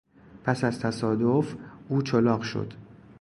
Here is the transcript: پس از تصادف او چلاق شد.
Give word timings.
پس 0.43 0.63
از 0.63 0.79
تصادف 0.79 1.55
او 1.89 2.01
چلاق 2.01 2.41
شد. 2.41 2.73